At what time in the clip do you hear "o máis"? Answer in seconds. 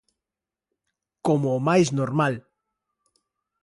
1.57-1.87